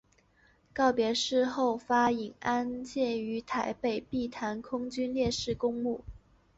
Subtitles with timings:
[0.73, 6.03] 告别式后发引安厝于台北碧潭空军烈士公墓。